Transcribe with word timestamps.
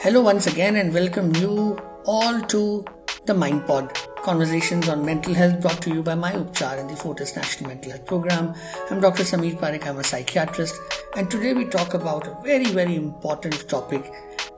Hello 0.00 0.20
once 0.20 0.46
again 0.46 0.76
and 0.76 0.94
welcome 0.94 1.34
you 1.34 1.76
all 2.04 2.40
to 2.42 2.84
the 3.26 3.34
Mind 3.34 3.66
Pod. 3.66 3.92
Conversations 4.22 4.88
on 4.88 5.04
mental 5.04 5.34
health 5.34 5.60
brought 5.60 5.82
to 5.82 5.92
you 5.92 6.04
by 6.04 6.14
my 6.14 6.30
Upchar 6.30 6.78
and 6.78 6.88
the 6.88 6.94
Fortis 6.94 7.34
National 7.34 7.70
Mental 7.70 7.90
Health 7.90 8.06
Program. 8.06 8.54
I'm 8.92 9.00
Dr. 9.00 9.24
Samir 9.24 9.58
Parikh, 9.58 9.88
I'm 9.88 9.98
a 9.98 10.04
psychiatrist, 10.04 10.80
and 11.16 11.28
today 11.28 11.52
we 11.52 11.64
talk 11.64 11.94
about 11.94 12.28
a 12.28 12.36
very, 12.44 12.66
very 12.66 12.94
important 12.94 13.68
topic 13.68 14.08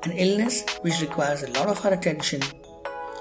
an 0.03 0.13
illness 0.13 0.63
which 0.83 1.01
requires 1.01 1.43
a 1.43 1.51
lot 1.53 1.69
of 1.69 1.83
our 1.87 1.95
attention 1.95 2.43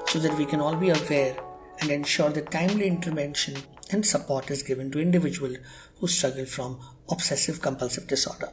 so 0.08 0.20
that 0.20 0.38
we 0.38 0.46
can 0.46 0.60
all 0.60 0.76
be 0.76 0.90
aware 0.90 1.38
and 1.80 1.90
ensure 1.90 2.32
that 2.32 2.52
timely 2.52 2.86
intervention 2.86 3.56
and 3.94 4.06
support 4.06 4.52
is 4.52 4.62
given 4.62 4.92
to 4.92 5.00
individuals 5.00 5.56
who 6.00 6.08
struggle 6.08 6.46
from 6.46 6.82
obsessive 7.10 7.62
compulsive 7.62 8.08
disorder 8.08 8.50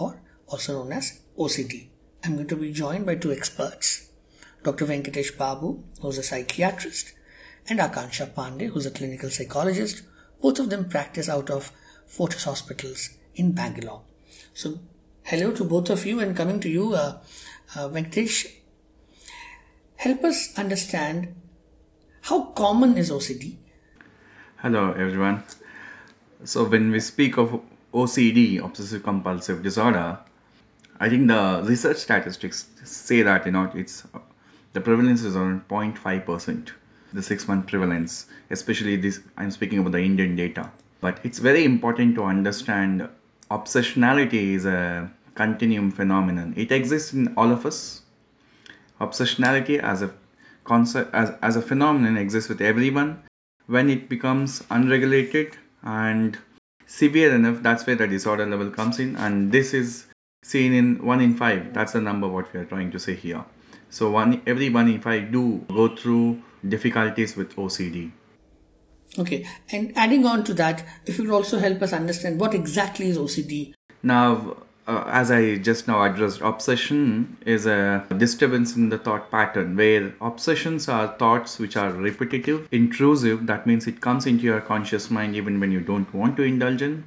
or 0.00 0.20
also 0.48 0.72
known 0.72 0.94
as 0.94 1.20
OCD. 1.38 1.90
I'm 2.26 2.34
going 2.34 2.48
to 2.48 2.56
be 2.56 2.72
joined 2.72 3.06
by 3.06 3.14
two 3.14 3.30
experts, 3.30 4.08
Dr. 4.64 4.84
Venkatesh 4.84 5.38
Babu, 5.38 5.84
who's 6.00 6.18
a 6.18 6.24
psychiatrist, 6.24 7.12
and 7.68 7.78
Akanksha 7.78 8.34
Pandey, 8.34 8.66
who's 8.66 8.84
a 8.84 8.90
clinical 8.90 9.30
psychologist. 9.30 10.02
Both 10.42 10.58
of 10.58 10.68
them 10.68 10.88
practice 10.88 11.28
out 11.28 11.50
of 11.50 11.70
Fortis 12.08 12.42
Hospitals 12.42 13.10
in 13.36 13.52
Bangalore. 13.52 14.02
So, 14.54 14.80
hello 15.22 15.52
to 15.52 15.62
both 15.62 15.88
of 15.88 16.04
you, 16.04 16.18
and 16.18 16.36
coming 16.36 16.58
to 16.58 16.68
you, 16.68 16.94
uh, 16.94 17.18
uh, 17.76 17.88
Venkatesh, 17.90 18.52
help 19.94 20.24
us 20.24 20.58
understand 20.58 21.32
how 22.22 22.46
common 22.46 22.98
is 22.98 23.12
OCD? 23.12 23.54
Hello, 24.56 24.90
everyone. 24.90 25.44
So, 26.42 26.64
when 26.64 26.90
we 26.90 26.98
speak 26.98 27.38
of 27.38 27.60
OCD, 27.94 28.64
obsessive 28.64 29.04
compulsive 29.04 29.62
disorder, 29.62 30.18
I 30.98 31.08
think 31.08 31.28
the 31.28 31.62
research 31.64 31.98
statistics 31.98 32.66
say 32.84 33.22
that 33.22 33.44
you 33.46 33.52
know 33.52 33.70
it's 33.74 34.04
the 34.72 34.80
prevalence 34.80 35.22
is 35.22 35.36
around 35.36 35.68
0.5 35.68 36.24
percent, 36.24 36.72
the 37.12 37.22
six 37.22 37.46
month 37.48 37.66
prevalence. 37.66 38.26
Especially 38.50 38.96
this, 38.96 39.20
I'm 39.36 39.50
speaking 39.50 39.78
about 39.78 39.92
the 39.92 40.00
Indian 40.00 40.36
data. 40.36 40.70
But 41.00 41.20
it's 41.24 41.38
very 41.38 41.64
important 41.64 42.14
to 42.16 42.24
understand 42.24 43.08
obsessionality 43.50 44.54
is 44.54 44.66
a 44.66 45.10
continuum 45.34 45.90
phenomenon. 45.90 46.54
It 46.56 46.72
exists 46.72 47.12
in 47.12 47.34
all 47.36 47.52
of 47.52 47.66
us. 47.66 48.02
Obsessionality 49.00 49.78
as 49.78 50.02
a 50.02 50.12
concept 50.64 51.14
as, 51.14 51.32
as 51.42 51.56
a 51.56 51.62
phenomenon 51.62 52.16
exists 52.16 52.48
with 52.48 52.60
everyone. 52.60 53.22
When 53.66 53.90
it 53.90 54.08
becomes 54.08 54.62
unregulated 54.70 55.56
and 55.82 56.38
severe 56.86 57.34
enough, 57.34 57.62
that's 57.62 57.86
where 57.86 57.96
the 57.96 58.06
disorder 58.06 58.46
level 58.46 58.70
comes 58.70 58.98
in, 59.00 59.16
and 59.16 59.50
this 59.50 59.74
is 59.74 60.06
seen 60.46 60.74
in 60.80 60.88
1 61.04 61.20
in 61.20 61.36
5 61.36 61.74
that's 61.74 61.92
the 61.92 62.00
number 62.00 62.28
what 62.28 62.52
we 62.52 62.60
are 62.60 62.64
trying 62.64 62.90
to 62.92 63.00
say 63.06 63.14
here. 63.14 63.44
So 63.90 64.10
one 64.10 64.42
every 64.46 64.68
1 64.68 64.88
in 64.88 65.00
5 65.00 65.32
do 65.32 65.64
go 65.78 65.88
through 65.96 66.42
difficulties 66.74 67.36
with 67.36 67.56
ocd 67.56 68.10
okay. 69.18 69.46
And 69.72 69.96
adding 69.96 70.26
on 70.26 70.44
to 70.44 70.54
that 70.54 70.84
if 71.06 71.18
you 71.18 71.24
could 71.24 71.34
also 71.34 71.58
help 71.58 71.82
us 71.82 71.92
understand 71.92 72.40
what 72.40 72.54
exactly 72.54 73.08
is 73.08 73.18
ocd 73.18 73.74
now 74.02 74.56
uh, 74.86 75.04
as 75.20 75.30
i 75.36 75.56
just 75.68 75.88
now 75.88 76.02
addressed 76.02 76.40
obsession 76.40 77.36
is 77.56 77.66
a 77.66 78.04
disturbance 78.24 78.76
in 78.76 78.88
the 78.88 78.98
thought 78.98 79.30
pattern 79.30 79.74
where 79.76 80.14
obsessions 80.20 80.88
are 80.88 81.08
thoughts 81.24 81.58
which 81.58 81.76
are 81.76 81.90
repetitive 81.90 82.68
intrusive. 82.70 83.46
That 83.46 83.66
means 83.66 83.86
it 83.88 84.00
comes 84.00 84.26
into 84.26 84.44
your 84.44 84.60
conscious 84.60 85.10
mind 85.10 85.34
even 85.34 85.60
when 85.60 85.72
you 85.72 85.80
don't 85.80 86.12
want 86.14 86.36
to 86.36 86.44
indulge 86.44 86.82
in 86.82 87.04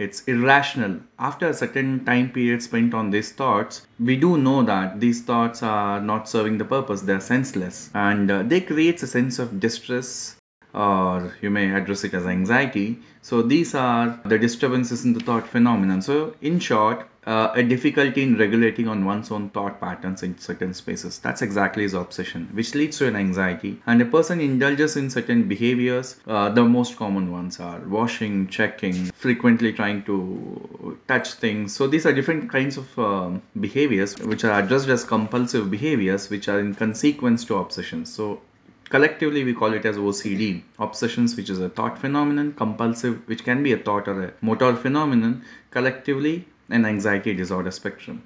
it's 0.00 0.24
irrational. 0.24 1.00
After 1.18 1.48
a 1.48 1.54
certain 1.54 2.04
time 2.06 2.30
period 2.30 2.62
spent 2.62 2.94
on 2.94 3.10
these 3.10 3.32
thoughts, 3.32 3.86
we 3.98 4.16
do 4.16 4.38
know 4.38 4.62
that 4.62 4.98
these 4.98 5.22
thoughts 5.22 5.62
are 5.62 6.00
not 6.00 6.28
serving 6.28 6.56
the 6.56 6.64
purpose, 6.64 7.02
they're 7.02 7.20
senseless. 7.20 7.90
And 7.94 8.30
uh, 8.30 8.42
they 8.42 8.62
create 8.62 9.02
a 9.02 9.06
sense 9.06 9.38
of 9.38 9.60
distress, 9.60 10.36
or 10.74 11.34
you 11.40 11.50
may 11.50 11.70
address 11.74 12.04
it 12.04 12.14
as 12.14 12.26
anxiety. 12.26 12.98
So 13.22 13.42
these 13.42 13.74
are 13.74 14.20
the 14.24 14.38
disturbances 14.38 15.04
in 15.04 15.12
the 15.12 15.20
thought 15.20 15.46
phenomenon. 15.46 16.02
So 16.02 16.34
in 16.40 16.58
short, 16.60 17.06
uh, 17.26 17.52
a 17.54 17.62
difficulty 17.62 18.22
in 18.22 18.38
regulating 18.38 18.88
on 18.88 19.04
one's 19.04 19.30
own 19.30 19.50
thought 19.50 19.80
patterns 19.80 20.22
in 20.22 20.38
certain 20.38 20.72
spaces. 20.72 21.18
That's 21.18 21.42
exactly 21.42 21.82
his 21.82 21.94
obsession, 21.94 22.48
which 22.52 22.74
leads 22.74 22.98
to 22.98 23.08
an 23.08 23.16
anxiety. 23.16 23.80
And 23.86 24.00
a 24.00 24.06
person 24.06 24.40
indulges 24.40 24.96
in 24.96 25.10
certain 25.10 25.46
behaviors. 25.46 26.18
Uh, 26.26 26.48
the 26.48 26.64
most 26.64 26.96
common 26.96 27.30
ones 27.30 27.60
are 27.60 27.80
washing, 27.80 28.48
checking, 28.48 29.06
frequently 29.12 29.72
trying 29.72 30.02
to 30.04 30.98
touch 31.08 31.34
things. 31.34 31.74
So 31.74 31.86
these 31.86 32.06
are 32.06 32.12
different 32.12 32.50
kinds 32.50 32.78
of 32.78 32.98
um, 32.98 33.42
behaviors 33.58 34.18
which 34.18 34.44
are 34.44 34.58
addressed 34.58 34.88
as 34.88 35.04
compulsive 35.04 35.70
behaviors, 35.70 36.30
which 36.30 36.48
are 36.48 36.58
in 36.58 36.74
consequence 36.74 37.44
to 37.46 37.56
obsessions. 37.56 38.12
So 38.12 38.40
collectively 38.90 39.42
we 39.44 39.54
call 39.54 39.72
it 39.72 39.86
as 39.86 39.96
OCD 39.96 40.62
obsessions 40.78 41.36
which 41.36 41.48
is 41.48 41.60
a 41.60 41.68
thought 41.68 41.98
phenomenon 41.98 42.52
compulsive 42.52 43.26
which 43.26 43.44
can 43.44 43.62
be 43.62 43.72
a 43.72 43.78
thought 43.78 44.08
or 44.08 44.22
a 44.24 44.32
motor 44.40 44.74
phenomenon 44.76 45.42
collectively 45.70 46.46
an 46.70 46.84
anxiety 46.84 47.34
disorder 47.34 47.70
spectrum. 47.70 48.22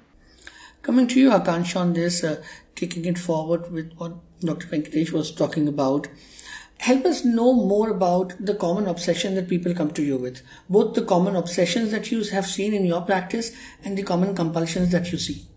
Coming 0.81 1.07
to 1.07 1.19
you, 1.19 1.31
Akanksha, 1.31 1.77
on 1.77 1.93
this, 1.93 2.23
uh, 2.23 2.43
taking 2.75 3.05
it 3.05 3.17
forward 3.17 3.71
with 3.71 3.93
what 3.97 4.13
Dr. 4.39 4.67
Venkatesh 4.67 5.11
was 5.11 5.31
talking 5.31 5.67
about, 5.67 6.07
help 6.77 7.05
us 7.05 7.25
know 7.25 7.53
more 7.53 7.89
about 7.89 8.33
the 8.39 8.53
common 8.53 8.85
obsession 8.85 9.33
that 9.35 9.49
people 9.49 9.73
come 9.73 9.91
to 9.91 10.03
you 10.03 10.17
with, 10.17 10.43
both 10.69 10.93
the 10.93 11.03
common 11.03 11.35
obsessions 11.35 11.91
that 11.91 12.11
you 12.11 12.23
have 12.25 12.45
seen 12.45 12.73
in 12.73 12.85
your 12.85 13.01
practice 13.01 13.51
and 13.83 13.97
the 13.97 14.03
common 14.03 14.35
compulsions 14.35 14.91
that 14.91 15.11
you 15.11 15.17
see. 15.17 15.47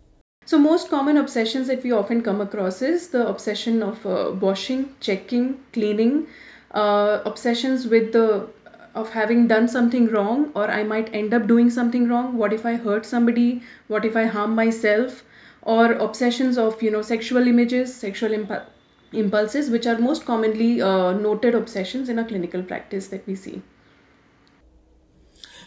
So, 0.49 0.59
most 0.59 0.89
common 0.89 1.19
obsessions 1.19 1.67
that 1.67 1.83
we 1.83 1.93
often 1.93 2.23
come 2.23 2.41
across 2.41 2.81
is 2.81 3.09
the 3.09 3.29
obsession 3.29 3.83
of 3.83 4.07
uh, 4.07 4.31
washing, 4.41 4.95
checking, 4.99 5.61
cleaning, 5.75 6.27
uh, 6.71 7.21
obsessions 7.27 7.87
with 7.87 8.15
the 8.15 8.49
of 8.95 9.11
having 9.11 9.47
done 9.47 9.69
something 9.69 10.07
wrong 10.07 10.51
or 10.55 10.71
I 10.71 10.85
might 10.85 11.15
end 11.15 11.35
up 11.35 11.47
doing 11.47 11.69
something 11.69 12.09
wrong. 12.09 12.39
What 12.39 12.55
if 12.55 12.65
I 12.65 12.77
hurt 12.77 13.05
somebody? 13.05 13.63
What 13.89 14.07
if 14.07 14.17
I 14.17 14.25
harm 14.25 14.55
myself? 14.55 15.23
Or 15.61 15.93
obsessions 15.93 16.57
of, 16.57 16.83
you 16.83 16.91
know, 16.91 17.03
sexual 17.03 17.47
images, 17.47 17.95
sexual 17.95 18.33
imp- 18.33 18.73
impulses, 19.13 19.69
which 19.69 19.87
are 19.87 19.99
most 19.99 20.25
commonly 20.25 20.81
uh, 20.81 21.13
noted 21.13 21.55
obsessions 21.55 22.09
in 22.09 22.19
a 22.19 22.25
clinical 22.25 22.63
practice 22.63 23.09
that 23.09 23.27
we 23.27 23.35
see. 23.35 23.61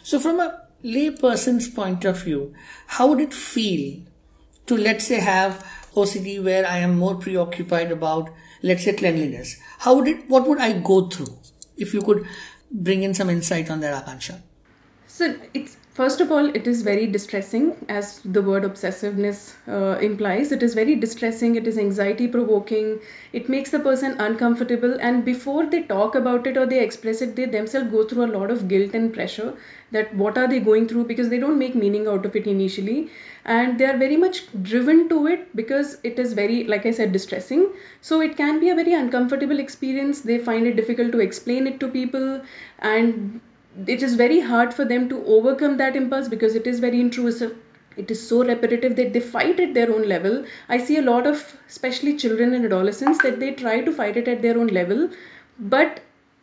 So, 0.02 0.18
from 0.18 0.40
a 0.40 0.62
layperson's 0.82 1.68
point 1.68 2.04
of 2.04 2.24
view, 2.24 2.52
how 2.88 3.10
would 3.10 3.20
it 3.20 3.32
feel 3.32 4.02
to, 4.66 4.76
let's 4.76 5.06
say, 5.06 5.20
have 5.20 5.66
OCD 5.94 6.42
where 6.42 6.66
I 6.66 6.78
am 6.78 6.98
more 6.98 7.16
preoccupied 7.16 7.92
about, 7.92 8.30
let's 8.62 8.84
say, 8.84 8.94
cleanliness? 8.94 9.58
How 9.78 9.94
it, 10.08 10.28
what 10.28 10.46
would 10.46 10.58
I 10.58 10.78
go 10.78 11.08
through? 11.08 11.38
If 11.76 11.94
you 11.94 12.02
could 12.02 12.26
bring 12.70 13.02
in 13.02 13.14
some 13.14 13.30
insight 13.30 13.70
on 13.70 13.80
that, 13.80 14.04
Akanksha. 14.04 14.40
So 15.06 15.36
it's 15.52 15.76
first 15.94 16.20
of 16.20 16.30
all, 16.32 16.46
it 16.54 16.66
is 16.66 16.82
very 16.82 17.06
distressing, 17.06 17.76
as 17.88 18.20
the 18.24 18.42
word 18.42 18.64
obsessiveness 18.64 19.54
uh, 19.68 19.98
implies. 20.00 20.52
It 20.52 20.62
is 20.62 20.74
very 20.74 20.94
distressing. 20.96 21.56
It 21.56 21.66
is 21.66 21.78
anxiety 21.78 22.28
provoking. 22.28 23.00
It 23.32 23.48
makes 23.48 23.70
the 23.70 23.80
person 23.80 24.16
uncomfortable, 24.18 24.98
and 25.00 25.24
before 25.24 25.66
they 25.66 25.82
talk 25.82 26.14
about 26.14 26.46
it 26.46 26.56
or 26.56 26.66
they 26.66 26.82
express 26.82 27.22
it, 27.22 27.36
they 27.36 27.46
themselves 27.46 27.90
go 27.90 28.04
through 28.04 28.24
a 28.24 28.32
lot 28.38 28.50
of 28.50 28.68
guilt 28.68 28.94
and 28.94 29.12
pressure. 29.12 29.54
That 29.90 30.14
what 30.14 30.38
are 30.38 30.48
they 30.48 30.58
going 30.60 30.88
through 30.88 31.04
because 31.04 31.28
they 31.28 31.38
don't 31.38 31.58
make 31.58 31.74
meaning 31.74 32.06
out 32.08 32.24
of 32.24 32.34
it 32.34 32.46
initially, 32.46 33.10
and 33.44 33.78
they 33.78 33.84
are 33.84 33.96
very 33.98 34.16
much 34.16 34.42
driven 34.62 35.08
to 35.10 35.26
it 35.26 35.54
because 35.54 35.98
it 36.02 36.18
is 36.18 36.32
very, 36.32 36.64
like 36.64 36.86
I 36.86 36.92
said, 36.92 37.12
distressing. 37.12 37.70
So 38.00 38.20
it 38.22 38.36
can 38.36 38.60
be 38.60 38.70
a 38.70 38.74
very 38.74 38.94
uncomfortable 38.94 39.58
experience. 39.58 40.22
They 40.22 40.38
find 40.38 40.66
it 40.66 40.76
difficult 40.76 41.12
to 41.12 41.20
explain 41.20 41.66
it 41.66 41.80
to 41.80 41.88
people, 41.88 42.40
and 42.78 43.40
it 43.86 44.02
is 44.02 44.14
very 44.14 44.40
hard 44.40 44.72
for 44.74 44.84
them 44.84 45.08
to 45.08 45.24
overcome 45.24 45.76
that 45.78 45.96
impulse 45.96 46.28
because 46.28 46.54
it 46.54 46.66
is 46.66 46.80
very 46.80 47.00
intrusive. 47.00 47.56
It 47.96 48.10
is 48.10 48.26
so 48.26 48.44
repetitive 48.44 48.96
that 48.96 49.12
they 49.12 49.20
fight 49.20 49.60
at 49.60 49.74
their 49.74 49.90
own 49.94 50.08
level. 50.08 50.44
I 50.68 50.78
see 50.78 50.96
a 50.98 51.02
lot 51.02 51.26
of 51.26 51.56
especially 51.68 52.16
children 52.16 52.54
and 52.54 52.64
adolescents 52.64 53.22
that 53.22 53.40
they 53.40 53.52
try 53.52 53.80
to 53.82 53.92
fight 53.92 54.16
it 54.16 54.28
at 54.28 54.42
their 54.42 54.58
own 54.58 54.68
level 54.68 55.10
but 55.58 56.00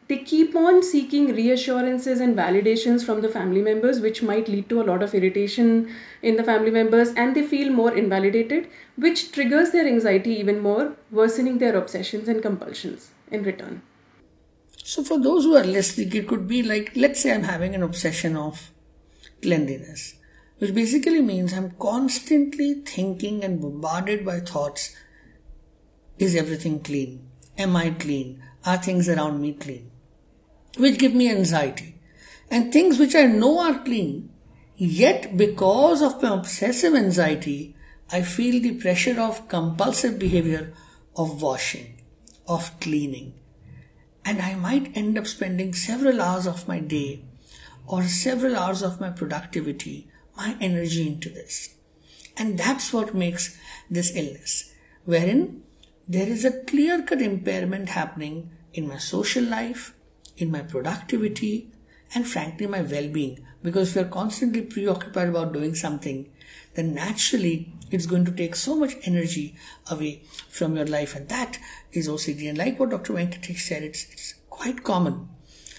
they 0.08 0.18
keep 0.18 0.56
on 0.56 0.82
seeking 0.84 1.34
reassurances 1.36 2.20
and 2.20 2.36
validations 2.36 3.06
from 3.06 3.22
the 3.22 3.30
family 3.30 3.62
members 3.62 4.00
which 4.00 4.24
might 4.24 4.48
lead 4.48 4.68
to 4.70 4.82
a 4.82 4.88
lot 4.92 5.04
of 5.04 5.14
irritation 5.14 5.90
in 6.22 6.36
the 6.36 6.44
family 6.44 6.72
members 6.72 7.10
and 7.14 7.36
they 7.36 7.44
feel 7.44 7.72
more 7.72 7.94
invalidated 7.96 8.68
which 8.96 9.32
triggers 9.32 9.72
their 9.72 9.88
anxiety 9.88 10.32
even 10.32 10.60
more 10.60 10.94
worsening 11.12 11.58
their 11.60 11.76
obsessions 11.76 12.28
and 12.28 12.42
compulsions 12.42 13.12
in 13.32 13.44
return 13.44 13.82
so, 14.84 15.04
for 15.04 15.20
those 15.20 15.44
who 15.44 15.56
are 15.56 15.64
listening, 15.64 16.14
it 16.14 16.28
could 16.28 16.48
be 16.48 16.64
like, 16.64 16.92
let's 16.96 17.22
say 17.22 17.34
I'm 17.34 17.44
having 17.44 17.76
an 17.76 17.84
obsession 17.84 18.36
of 18.36 18.72
cleanliness, 19.42 20.16
which 20.58 20.74
basically 20.74 21.22
means 21.22 21.54
I'm 21.54 21.72
constantly 21.72 22.76
thinking 22.86 23.44
and 23.44 23.62
bombarded 23.62 24.26
by 24.26 24.40
thoughts 24.40 24.96
Is 26.18 26.36
everything 26.36 26.82
clean? 26.82 27.30
Am 27.58 27.76
I 27.78 27.92
clean? 27.92 28.44
Are 28.66 28.78
things 28.78 29.08
around 29.08 29.40
me 29.40 29.54
clean? 29.54 29.90
Which 30.78 31.00
give 31.00 31.14
me 31.14 31.32
anxiety. 31.32 31.96
And 32.52 32.74
things 32.74 33.00
which 33.00 33.16
I 33.16 33.24
know 33.24 33.60
are 33.60 33.80
clean, 33.80 34.30
yet 34.76 35.38
because 35.38 36.02
of 36.02 36.22
my 36.22 36.34
obsessive 36.34 36.94
anxiety, 36.94 37.76
I 38.12 38.24
feel 38.24 38.62
the 38.62 38.74
pressure 38.74 39.22
of 39.22 39.48
compulsive 39.48 40.20
behavior 40.20 40.74
of 41.16 41.42
washing, 41.42 42.02
of 42.48 42.78
cleaning, 42.80 43.34
and 44.26 44.42
I 44.42 44.56
might 44.56 44.96
end 44.96 45.18
up 45.18 45.28
spending 45.28 45.74
several 45.74 46.22
hours 46.22 46.48
of 46.48 46.68
my 46.68 46.80
day 46.80 47.24
or 47.88 48.04
several 48.04 48.56
hours 48.56 48.82
of 48.82 49.02
my 49.02 49.10
productivity, 49.10 50.08
my 50.38 50.56
energy 50.62 51.08
into 51.08 51.30
this. 51.30 51.76
And 52.38 52.58
that's 52.58 52.94
what 52.94 53.16
makes 53.16 53.58
this 53.90 54.16
illness, 54.16 54.74
wherein 55.06 55.64
there 56.08 56.28
is 56.28 56.46
a 56.46 56.64
clear 56.64 57.02
cut 57.02 57.22
impairment 57.22 57.90
happening 57.90 58.52
in 58.74 58.88
my 58.88 58.98
social 58.98 59.44
life, 59.44 59.94
in 60.38 60.52
my 60.52 60.62
productivity, 60.62 61.70
and 62.14 62.28
frankly, 62.28 62.68
my 62.68 62.82
well 62.82 63.10
being. 63.10 63.46
Because 63.62 63.90
if 63.90 63.96
you're 63.96 64.06
constantly 64.06 64.62
preoccupied 64.62 65.30
about 65.30 65.54
doing 65.54 65.76
something, 65.76 66.30
then 66.76 66.94
naturally 66.94 67.74
it's 67.92 68.06
going 68.06 68.26
to 68.26 68.32
take 68.32 68.56
so 68.56 68.76
much 68.76 68.96
energy 69.04 69.56
away 69.90 70.24
from 70.50 70.76
your 70.76 70.86
life. 70.86 71.16
And 71.16 71.28
that 71.30 71.60
is 71.92 72.08
OCD. 72.08 72.50
And 72.50 72.58
like 72.58 72.80
what 72.80 72.92
Dr. 72.92 73.14
Venkatesh 73.14 73.60
said, 73.60 73.84
it's, 73.84 74.06
it's 74.12 74.36
quite 74.50 74.84
common. 74.84 75.30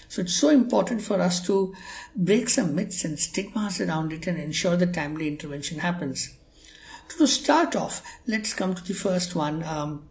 So 0.09 0.21
it's 0.21 0.33
so 0.33 0.49
important 0.49 1.01
for 1.01 1.21
us 1.21 1.45
to 1.45 1.73
break 2.15 2.49
some 2.49 2.75
myths 2.75 3.05
and 3.05 3.17
stigmas 3.17 3.79
around 3.79 4.11
it 4.11 4.27
and 4.27 4.37
ensure 4.37 4.75
that 4.75 4.93
timely 4.93 5.27
intervention 5.27 5.79
happens. 5.79 6.37
To 7.17 7.27
start 7.27 7.75
off, 7.75 8.01
let's 8.27 8.53
come 8.53 8.75
to 8.75 8.83
the 8.83 8.93
first 8.93 9.35
one. 9.35 9.63
Um, 9.63 10.09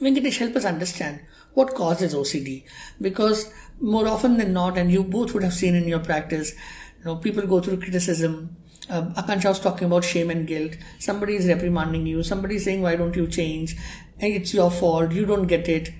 Venkatesh, 0.00 0.38
help 0.38 0.56
us 0.56 0.64
understand 0.64 1.20
what 1.54 1.74
causes 1.74 2.14
OCD 2.14 2.64
because 3.00 3.52
more 3.80 4.06
often 4.08 4.36
than 4.36 4.52
not, 4.52 4.76
and 4.76 4.90
you 4.90 5.02
both 5.02 5.32
would 5.34 5.42
have 5.42 5.54
seen 5.54 5.74
in 5.74 5.88
your 5.88 6.00
practice, 6.00 6.52
you 6.98 7.04
know, 7.04 7.16
people 7.16 7.46
go 7.46 7.60
through 7.60 7.80
criticism. 7.80 8.56
Uh, 8.88 9.02
Akanksha 9.20 9.48
was 9.48 9.60
talking 9.60 9.86
about 9.86 10.04
shame 10.04 10.30
and 10.30 10.46
guilt. 10.46 10.76
Somebody 10.98 11.36
is 11.36 11.46
reprimanding 11.46 12.06
you. 12.06 12.22
Somebody 12.22 12.56
is 12.56 12.64
saying, 12.64 12.82
"Why 12.82 12.96
don't 12.96 13.16
you 13.16 13.26
change?" 13.26 13.76
And 14.18 14.32
it's 14.32 14.54
your 14.54 14.70
fault. 14.70 15.12
You 15.12 15.26
don't 15.26 15.46
get 15.46 15.68
it. 15.68 15.92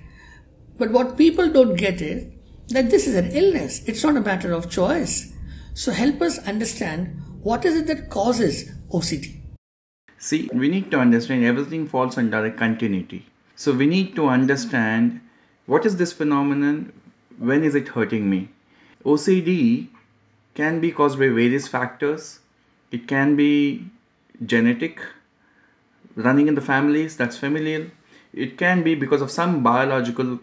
But 0.77 0.91
what 0.91 1.17
people 1.17 1.49
don't 1.49 1.75
get 1.75 2.01
is 2.01 2.27
that 2.69 2.89
this 2.89 3.07
is 3.07 3.15
an 3.15 3.31
illness. 3.31 3.81
It's 3.87 4.03
not 4.03 4.17
a 4.17 4.21
matter 4.21 4.51
of 4.51 4.69
choice. 4.69 5.33
So 5.73 5.91
help 5.91 6.21
us 6.21 6.39
understand 6.39 7.21
what 7.41 7.65
is 7.65 7.75
it 7.75 7.87
that 7.87 8.09
causes 8.09 8.71
OCD. 8.91 9.41
See, 10.17 10.49
we 10.53 10.67
need 10.67 10.91
to 10.91 10.99
understand 10.99 11.45
everything 11.45 11.87
falls 11.87 12.17
under 12.17 12.43
a 12.45 12.51
continuity. 12.51 13.25
So 13.55 13.73
we 13.73 13.85
need 13.85 14.15
to 14.15 14.27
understand 14.27 15.21
what 15.65 15.85
is 15.85 15.97
this 15.97 16.13
phenomenon, 16.13 16.93
when 17.37 17.63
is 17.63 17.75
it 17.75 17.87
hurting 17.89 18.29
me? 18.29 18.49
OCD 19.05 19.87
can 20.55 20.79
be 20.79 20.91
caused 20.91 21.19
by 21.19 21.27
various 21.27 21.67
factors. 21.67 22.39
It 22.91 23.07
can 23.07 23.35
be 23.35 23.85
genetic, 24.45 24.99
running 26.15 26.47
in 26.47 26.55
the 26.55 26.61
families, 26.61 27.17
that's 27.17 27.37
familial. 27.37 27.87
It 28.33 28.57
can 28.57 28.83
be 28.83 28.95
because 28.95 29.21
of 29.21 29.31
some 29.31 29.63
biological 29.63 30.39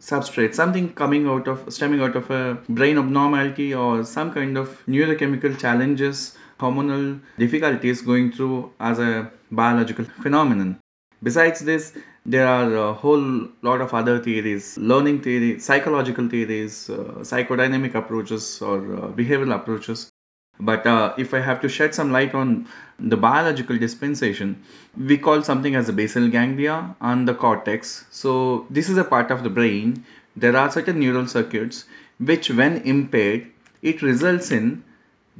substrate, 0.00 0.54
something 0.54 0.92
coming 0.92 1.26
out 1.26 1.48
of, 1.48 1.72
stemming 1.72 2.00
out 2.00 2.16
of 2.16 2.30
a 2.30 2.58
brain 2.68 2.98
abnormality 2.98 3.74
or 3.74 4.04
some 4.04 4.32
kind 4.32 4.56
of 4.58 4.82
neurochemical 4.86 5.58
challenges, 5.58 6.36
hormonal 6.60 7.20
difficulties 7.38 8.02
going 8.02 8.32
through 8.32 8.72
as 8.78 8.98
a 8.98 9.30
biological 9.50 10.04
phenomenon. 10.04 10.78
Besides 11.22 11.60
this, 11.60 11.96
there 12.26 12.46
are 12.46 12.74
a 12.74 12.92
whole 12.92 13.48
lot 13.62 13.80
of 13.80 13.94
other 13.94 14.18
theories, 14.22 14.76
learning 14.76 15.22
theory, 15.22 15.60
psychological 15.60 16.28
theories, 16.28 16.90
uh, 16.90 16.94
psychodynamic 17.20 17.94
approaches, 17.94 18.60
or 18.60 18.78
uh, 18.78 19.08
behavioral 19.08 19.54
approaches. 19.54 20.10
But 20.58 20.86
uh, 20.86 21.14
if 21.18 21.34
I 21.34 21.40
have 21.40 21.60
to 21.62 21.68
shed 21.68 21.94
some 21.94 22.12
light 22.12 22.34
on 22.34 22.68
the 22.98 23.16
biological 23.16 23.78
dispensation, 23.78 24.62
we 24.96 25.18
call 25.18 25.42
something 25.42 25.74
as 25.74 25.86
the 25.86 25.92
basal 25.92 26.28
ganglia 26.28 26.96
and 27.00 27.28
the 27.28 27.34
cortex. 27.34 28.06
So 28.10 28.66
this 28.70 28.88
is 28.88 28.96
a 28.96 29.04
part 29.04 29.30
of 29.30 29.42
the 29.42 29.50
brain. 29.50 30.04
There 30.34 30.56
are 30.56 30.70
certain 30.70 30.98
neural 30.98 31.26
circuits 31.26 31.84
which, 32.18 32.50
when 32.50 32.78
impaired, 32.82 33.46
it 33.82 34.02
results 34.02 34.50
in 34.50 34.84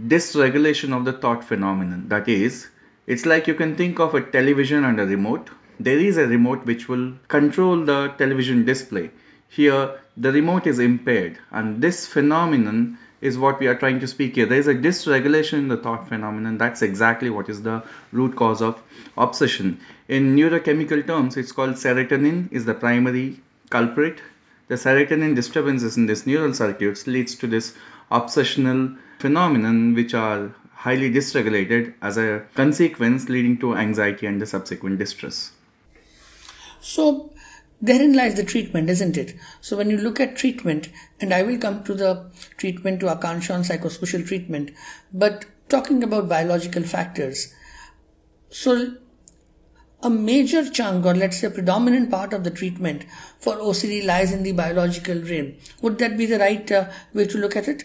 dysregulation 0.01 0.95
of 0.95 1.05
the 1.05 1.13
thought 1.13 1.45
phenomenon. 1.45 2.09
That 2.09 2.29
is, 2.29 2.69
it's 3.07 3.25
like 3.25 3.47
you 3.47 3.55
can 3.55 3.77
think 3.77 3.99
of 3.99 4.15
a 4.15 4.21
television 4.21 4.85
and 4.85 5.01
a 5.01 5.07
remote 5.07 5.49
there 5.79 5.99
is 5.99 6.17
a 6.17 6.27
remote 6.27 6.65
which 6.65 6.89
will 6.89 7.13
control 7.29 7.85
the 7.85 8.09
television 8.17 8.65
display. 8.65 9.11
Here, 9.49 10.01
the 10.17 10.33
remote 10.33 10.67
is 10.67 10.79
impaired, 10.79 11.39
and 11.51 11.83
this 11.83 12.07
phenomenon 12.07 12.99
is 13.27 13.37
what 13.37 13.61
we 13.61 13.67
are 13.67 13.75
trying 13.75 14.01
to 14.01 14.07
speak 14.07 14.37
here. 14.37 14.47
There 14.47 14.59
is 14.59 14.69
a 14.69 14.75
dysregulation 14.75 15.59
in 15.59 15.69
the 15.69 15.77
thought 15.77 16.09
phenomenon. 16.09 16.59
That's 16.59 16.83
exactly 16.83 17.31
what 17.31 17.49
is 17.49 17.63
the 17.63 17.83
root 18.13 18.37
cause 18.37 18.63
of 18.63 18.81
obsession. 19.19 19.81
In 20.09 20.37
neurochemical 20.37 21.07
terms, 21.07 21.37
it's 21.37 21.53
called 21.53 21.75
serotonin 21.75 22.53
is 22.53 22.65
the 22.65 22.75
primary 22.75 23.41
culprit. 23.71 24.21
The 24.69 24.77
serotonin 24.77 25.35
disturbances 25.35 25.97
in 25.97 26.07
this 26.07 26.27
neural 26.27 26.55
circuits 26.55 27.07
leads 27.07 27.35
to 27.37 27.47
this 27.47 27.75
obsessional 28.11 28.97
phenomenon 29.19 29.95
which 29.95 30.15
are 30.15 30.55
highly 30.75 31.11
dysregulated 31.11 31.95
as 32.01 32.17
a 32.17 32.45
consequence 32.55 33.29
leading 33.29 33.59
to 33.59 33.75
anxiety 33.75 34.27
and 34.27 34.41
the 34.41 34.47
subsequent 34.47 34.99
distress. 34.99 35.51
So 36.81 37.31
therein 37.81 38.15
lies 38.15 38.35
the 38.35 38.45
treatment, 38.45 38.89
isn't 38.91 39.17
it? 39.17 39.35
So 39.61 39.77
when 39.77 39.91
you 39.91 39.99
look 39.99 40.21
at 40.21 40.37
treatment, 40.37 40.89
and 41.21 41.33
I 41.33 41.43
will 41.43 41.59
come 41.59 41.85
to 41.85 41.95
the 41.95 42.31
treatment 42.57 43.01
to 43.01 43.07
Akanksha 43.07 43.55
and 43.55 43.65
psychosocial 43.65 44.27
treatment, 44.27 44.71
but 45.13 45.45
talking 45.69 46.03
about 46.03 46.29
biological 46.29 46.83
factors, 46.83 47.55
so 48.51 48.97
a 50.03 50.11
major 50.11 50.69
chunk 50.71 51.05
or 51.05 51.15
let's 51.15 51.41
say 51.41 51.47
a 51.49 51.51
predominant 51.51 52.11
part 52.11 52.33
of 52.33 52.45
the 52.45 52.51
treatment 52.51 53.05
for 53.39 53.57
OCD 53.57 54.05
lies 54.05 54.33
in 54.33 54.43
the 54.43 54.53
biological 54.53 55.21
realm. 55.23 55.55
Would 55.83 55.99
that 55.99 56.17
be 56.17 56.27
the 56.27 56.39
right 56.39 56.71
uh, 56.71 56.89
way 57.13 57.27
to 57.27 57.39
look 57.39 57.57
at 57.57 57.69
it? 57.69 57.85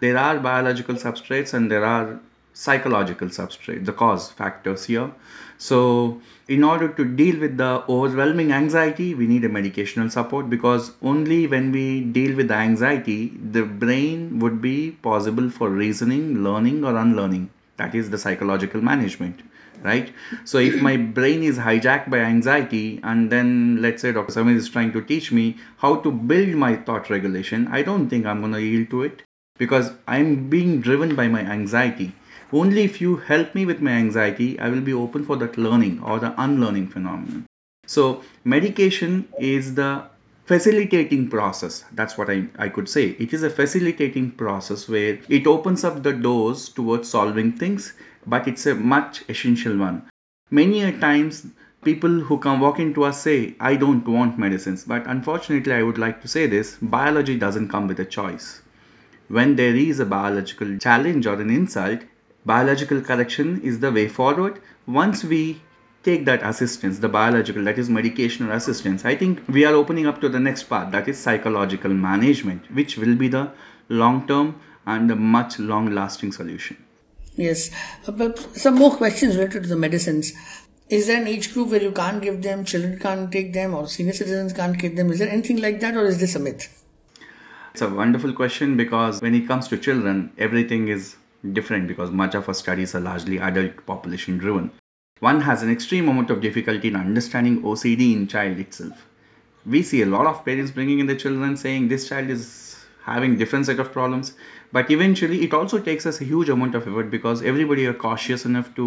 There 0.00 0.16
are 0.16 0.38
biological 0.38 0.94
substrates 0.94 1.54
and 1.54 1.70
there 1.70 1.84
are 1.84 2.20
psychological 2.56 3.28
substrate, 3.28 3.84
the 3.84 3.92
cause 3.92 4.30
factors 4.30 4.84
here. 4.86 5.10
So, 5.58 6.22
in 6.48 6.64
order 6.64 6.88
to 6.88 7.04
deal 7.04 7.38
with 7.38 7.58
the 7.58 7.84
overwhelming 7.86 8.50
anxiety, 8.52 9.14
we 9.14 9.26
need 9.26 9.44
a 9.44 9.48
medicational 9.50 10.10
support 10.10 10.48
because 10.48 10.92
only 11.02 11.46
when 11.46 11.70
we 11.70 12.00
deal 12.00 12.34
with 12.34 12.48
the 12.48 12.54
anxiety, 12.54 13.32
the 13.56 13.62
brain 13.62 14.38
would 14.38 14.62
be 14.62 14.92
possible 14.92 15.50
for 15.50 15.68
reasoning, 15.68 16.42
learning, 16.42 16.82
or 16.84 16.96
unlearning. 16.96 17.50
That 17.76 17.94
is 17.94 18.08
the 18.08 18.18
psychological 18.18 18.80
management 18.80 19.42
right 19.82 20.10
so 20.44 20.56
if 20.56 20.80
my 20.80 20.96
brain 20.96 21.42
is 21.42 21.58
hijacked 21.58 22.08
by 22.08 22.18
anxiety 22.18 22.98
and 23.02 23.30
then 23.30 23.82
let's 23.82 24.00
say 24.00 24.10
dr 24.10 24.32
samir 24.36 24.56
is 24.56 24.70
trying 24.76 24.90
to 24.94 25.02
teach 25.10 25.30
me 25.38 25.44
how 25.84 25.96
to 26.06 26.10
build 26.32 26.54
my 26.62 26.74
thought 26.86 27.10
regulation 27.10 27.68
i 27.68 27.82
don't 27.82 28.08
think 28.08 28.24
i'm 28.24 28.40
going 28.40 28.56
to 28.58 28.62
yield 28.62 28.88
to 28.94 29.02
it 29.02 29.22
because 29.58 29.92
i'm 30.08 30.48
being 30.48 30.80
driven 30.80 31.14
by 31.14 31.28
my 31.28 31.42
anxiety 31.58 32.10
only 32.52 32.84
if 32.84 33.00
you 33.00 33.16
help 33.16 33.54
me 33.54 33.66
with 33.66 33.80
my 33.80 33.92
anxiety, 33.92 34.58
I 34.58 34.68
will 34.68 34.80
be 34.80 34.92
open 34.92 35.24
for 35.24 35.36
that 35.36 35.58
learning 35.58 36.02
or 36.02 36.18
the 36.18 36.34
unlearning 36.40 36.88
phenomenon. 36.88 37.46
So, 37.86 38.22
medication 38.44 39.28
is 39.38 39.74
the 39.74 40.04
facilitating 40.46 41.28
process. 41.28 41.84
That's 41.92 42.16
what 42.16 42.30
I, 42.30 42.46
I 42.58 42.68
could 42.68 42.88
say. 42.88 43.16
It 43.18 43.32
is 43.32 43.42
a 43.42 43.50
facilitating 43.50 44.32
process 44.32 44.88
where 44.88 45.18
it 45.28 45.46
opens 45.46 45.84
up 45.84 46.02
the 46.02 46.12
doors 46.12 46.68
towards 46.68 47.08
solving 47.08 47.52
things, 47.52 47.92
but 48.26 48.46
it's 48.46 48.66
a 48.66 48.74
much 48.74 49.22
essential 49.28 49.76
one. 49.76 50.08
Many 50.50 50.82
a 50.82 50.92
times, 50.92 51.46
people 51.82 52.20
who 52.20 52.38
come 52.38 52.60
walk 52.60 52.78
into 52.78 53.04
us 53.04 53.22
say, 53.22 53.54
I 53.58 53.76
don't 53.76 54.06
want 54.06 54.38
medicines. 54.38 54.84
But 54.84 55.06
unfortunately, 55.06 55.72
I 55.72 55.82
would 55.82 55.98
like 55.98 56.22
to 56.22 56.28
say 56.28 56.46
this 56.46 56.76
biology 56.80 57.36
doesn't 57.38 57.68
come 57.68 57.88
with 57.88 58.00
a 58.00 58.04
choice. 58.04 58.62
When 59.28 59.56
there 59.56 59.74
is 59.74 59.98
a 59.98 60.06
biological 60.06 60.78
challenge 60.78 61.26
or 61.26 61.40
an 61.40 61.50
insult, 61.50 62.00
biological 62.46 63.00
correction 63.00 63.60
is 63.62 63.80
the 63.80 63.92
way 63.92 64.08
forward. 64.08 64.60
Once 64.86 65.24
we 65.24 65.60
take 66.04 66.24
that 66.24 66.42
assistance, 66.44 67.00
the 67.00 67.08
biological, 67.08 67.64
that 67.64 67.78
is 67.78 67.90
medication 67.90 68.48
or 68.48 68.52
assistance, 68.52 69.04
I 69.04 69.16
think 69.16 69.42
we 69.48 69.64
are 69.64 69.74
opening 69.74 70.06
up 70.06 70.20
to 70.20 70.28
the 70.28 70.38
next 70.38 70.64
part, 70.64 70.92
that 70.92 71.08
is 71.08 71.18
psychological 71.18 71.92
management, 71.92 72.72
which 72.72 72.96
will 72.96 73.16
be 73.16 73.28
the 73.28 73.50
long 73.88 74.26
term 74.28 74.60
and 74.86 75.10
the 75.10 75.16
much 75.16 75.58
long 75.58 75.90
lasting 75.92 76.30
solution. 76.30 76.76
Yes, 77.34 77.70
but 78.06 78.38
some 78.56 78.76
more 78.76 78.94
questions 78.96 79.36
related 79.36 79.64
to 79.64 79.68
the 79.68 79.76
medicines. 79.76 80.32
Is 80.88 81.08
there 81.08 81.20
an 81.20 81.26
age 81.26 81.52
group 81.52 81.70
where 81.70 81.82
you 81.82 81.90
can't 81.90 82.22
give 82.22 82.40
them, 82.42 82.64
children 82.64 82.98
can't 83.00 83.30
take 83.32 83.52
them, 83.52 83.74
or 83.74 83.88
senior 83.88 84.12
citizens 84.12 84.52
can't 84.52 84.78
take 84.78 84.94
them? 84.94 85.10
Is 85.10 85.18
there 85.18 85.28
anything 85.28 85.60
like 85.60 85.80
that, 85.80 85.96
or 85.96 86.06
is 86.06 86.20
this 86.20 86.36
a 86.36 86.38
myth? 86.38 86.84
It's 87.72 87.82
a 87.82 87.90
wonderful 87.90 88.32
question 88.32 88.76
because 88.76 89.20
when 89.20 89.34
it 89.34 89.48
comes 89.48 89.66
to 89.68 89.76
children, 89.76 90.32
everything 90.38 90.88
is 90.88 91.16
different 91.52 91.88
because 91.88 92.10
much 92.10 92.34
of 92.34 92.48
our 92.48 92.54
studies 92.54 92.94
are 92.94 93.00
largely 93.00 93.38
adult 93.38 93.84
population 93.86 94.38
driven. 94.38 94.70
One 95.20 95.40
has 95.40 95.62
an 95.62 95.70
extreme 95.70 96.08
amount 96.08 96.30
of 96.30 96.40
difficulty 96.40 96.88
in 96.88 96.96
understanding 96.96 97.62
OCD 97.62 98.12
in 98.12 98.26
child 98.28 98.58
itself. 98.58 99.06
We 99.64 99.82
see 99.82 100.02
a 100.02 100.06
lot 100.06 100.26
of 100.26 100.44
parents 100.44 100.70
bringing 100.70 101.00
in 101.00 101.06
the 101.06 101.16
children 101.16 101.56
saying 101.56 101.88
this 101.88 102.08
child 102.08 102.30
is 102.30 102.76
having 103.06 103.38
different 103.38 103.66
set 103.66 103.78
of 103.78 103.92
problems 103.92 104.34
but 104.72 104.90
eventually 104.90 105.42
it 105.44 105.54
also 105.54 105.78
takes 105.78 106.06
us 106.10 106.20
a 106.20 106.24
huge 106.24 106.48
amount 106.48 106.74
of 106.74 106.86
effort 106.88 107.10
because 107.10 107.42
everybody 107.50 107.86
are 107.86 107.94
cautious 107.94 108.44
enough 108.44 108.74
to 108.74 108.86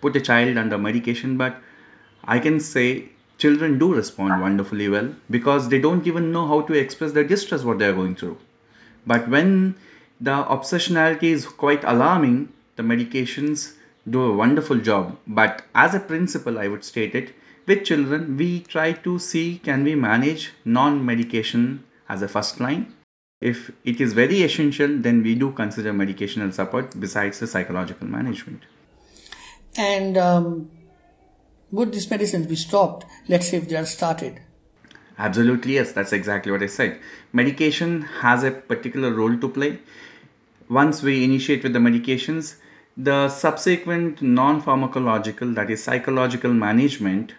put 0.00 0.16
a 0.20 0.20
child 0.28 0.56
under 0.62 0.78
medication 0.78 1.36
but 1.36 1.56
i 2.36 2.38
can 2.38 2.60
say 2.60 2.86
children 3.44 3.78
do 3.82 3.92
respond 3.94 4.40
wonderfully 4.40 4.88
well 4.88 5.08
because 5.38 5.68
they 5.68 5.80
don't 5.86 6.06
even 6.06 6.30
know 6.36 6.46
how 6.52 6.60
to 6.68 6.78
express 6.84 7.12
their 7.12 7.28
distress 7.34 7.64
what 7.64 7.80
they 7.80 7.88
are 7.92 7.98
going 8.00 8.14
through 8.14 8.38
but 9.14 9.28
when 9.28 9.50
the 10.20 10.44
obsessionality 10.44 11.24
is 11.24 11.46
quite 11.46 11.84
alarming. 11.84 12.52
The 12.76 12.82
medications 12.82 13.74
do 14.08 14.22
a 14.22 14.36
wonderful 14.36 14.78
job. 14.78 15.16
But 15.26 15.62
as 15.74 15.94
a 15.94 16.00
principle 16.00 16.58
i 16.58 16.68
would 16.68 16.84
state 16.84 17.14
it 17.14 17.34
with 17.66 17.84
children 17.84 18.36
we 18.36 18.60
try 18.60 18.92
to 18.92 19.18
see 19.18 19.58
can 19.58 19.82
we 19.84 19.94
manage 19.94 20.52
non 20.64 21.04
medication 21.04 21.84
as 22.08 22.22
a 22.22 22.28
first 22.28 22.60
line. 22.60 22.94
If 23.40 23.70
it 23.84 24.00
is 24.00 24.12
very 24.12 24.42
essential 24.42 24.96
then 24.98 25.22
we 25.22 25.34
do 25.34 25.52
consider 25.52 25.92
medicational 25.92 26.52
support 26.52 26.98
besides 26.98 27.40
the 27.40 27.46
psychological 27.46 28.06
management. 28.06 28.62
And 29.76 30.16
um, 30.16 30.70
would 31.70 31.92
these 31.92 32.08
medicines 32.10 32.46
be 32.46 32.56
stopped 32.56 33.04
let's 33.28 33.48
say 33.48 33.58
if 33.58 33.68
they 33.68 33.76
are 33.76 33.84
started 33.84 34.40
absolutely 35.18 35.74
yes. 35.74 35.92
That's 35.92 36.12
exactly 36.12 36.52
what 36.52 36.62
i 36.62 36.66
said. 36.66 37.00
Medication 37.32 38.02
has 38.02 38.44
a 38.44 38.50
particular 38.50 39.12
role 39.12 39.36
to 39.38 39.48
play. 39.48 39.78
Once 40.68 41.02
we 41.02 41.24
initiate 41.24 41.62
with 41.62 41.72
the 41.72 41.78
medications 41.78 42.56
the 42.96 43.28
subsequent 43.28 44.22
non-pharmacological 44.22 45.54
that 45.54 45.70
is 45.70 45.82
psychological 45.82 46.52
management 46.52 47.34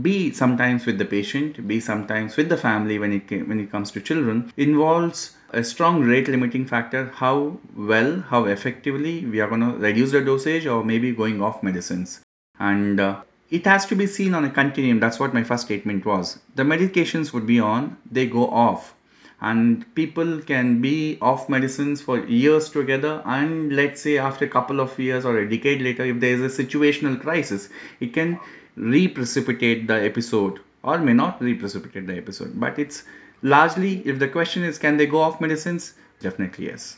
be 0.00 0.32
sometimes 0.32 0.86
with 0.86 0.96
the 0.96 1.04
patient 1.04 1.68
be 1.68 1.78
sometimes 1.80 2.34
with 2.38 2.48
the 2.48 2.56
family 2.56 2.98
when 2.98 3.12
it 3.12 3.46
when 3.46 3.60
it 3.60 3.70
comes 3.70 3.90
to 3.90 4.00
children 4.00 4.50
involves 4.56 5.36
a 5.50 5.62
strong 5.62 6.02
rate 6.02 6.28
limiting 6.28 6.64
factor 6.64 7.10
how 7.14 7.58
well 7.76 8.20
how 8.30 8.46
effectively 8.46 9.26
we 9.26 9.38
are 9.40 9.48
going 9.48 9.60
to 9.60 9.76
reduce 9.76 10.12
the 10.12 10.20
dosage 10.22 10.66
or 10.66 10.82
maybe 10.82 11.12
going 11.12 11.42
off 11.42 11.62
medicines. 11.62 12.20
And 12.58 12.98
uh, 12.98 13.20
it 13.50 13.64
has 13.66 13.86
to 13.86 13.96
be 13.96 14.06
seen 14.06 14.34
on 14.34 14.44
a 14.44 14.50
continuum. 14.50 15.00
That's 15.00 15.20
what 15.20 15.34
my 15.34 15.44
first 15.44 15.66
statement 15.66 16.04
was. 16.04 16.38
The 16.54 16.64
medications 16.64 17.32
would 17.32 17.46
be 17.46 17.60
on 17.60 17.96
they 18.10 18.26
go 18.26 18.48
off. 18.48 18.94
And 19.40 19.94
people 19.94 20.40
can 20.40 20.80
be 20.80 21.18
off 21.20 21.48
medicines 21.48 22.00
for 22.00 22.26
years 22.26 22.70
together. 22.70 23.22
And 23.24 23.74
let's 23.76 24.00
say 24.00 24.18
after 24.18 24.46
a 24.46 24.48
couple 24.48 24.80
of 24.80 24.98
years 24.98 25.24
or 25.24 25.38
a 25.38 25.48
decade 25.48 25.82
later 25.82 26.04
if 26.04 26.20
there 26.20 26.34
is 26.34 26.58
a 26.58 26.64
situational 26.64 27.20
crisis 27.20 27.68
it 28.00 28.14
can 28.14 28.40
re-precipitate 28.76 29.86
the 29.86 29.94
episode 29.94 30.60
or 30.82 30.98
may 30.98 31.12
not 31.12 31.40
re-precipitate 31.40 32.06
the 32.06 32.16
episode. 32.16 32.58
But 32.58 32.78
it's 32.78 33.04
largely 33.42 34.02
if 34.06 34.18
the 34.18 34.28
question 34.28 34.64
is 34.64 34.78
can 34.78 34.96
they 34.96 35.06
go 35.06 35.20
off 35.20 35.40
medicines? 35.40 35.94
Definitely 36.20 36.66
yes. 36.66 36.96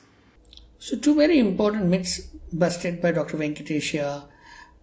So 0.79 0.97
two 0.97 1.17
very 1.17 1.39
important 1.41 1.87
myths 1.87 2.21
busted 2.53 3.03
by 3.03 3.11
dr 3.13 3.37
venkatesh 3.37 4.23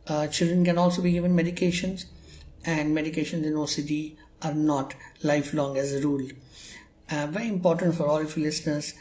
uh, 0.07 0.27
children 0.27 0.63
can 0.63 0.77
also 0.77 1.01
be 1.01 1.11
given 1.11 1.35
medications 1.35 2.05
and 2.65 2.95
medications 2.95 3.43
in 3.43 3.53
ocd 3.53 4.15
are 4.41 4.53
not 4.53 4.93
lifelong 5.23 5.77
as 5.77 5.93
a 5.93 6.01
rule 6.01 6.27
uh, 7.11 7.27
very 7.27 7.47
important 7.47 7.95
for 7.95 8.07
all 8.07 8.21
of 8.21 8.35
you 8.37 8.43
listeners 8.43 8.93